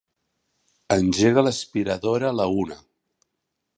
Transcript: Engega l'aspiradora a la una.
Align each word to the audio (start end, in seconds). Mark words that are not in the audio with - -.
Engega 0.95 1.43
l'aspiradora 1.47 2.31
a 2.31 2.35
la 2.39 2.49
una. 2.65 2.79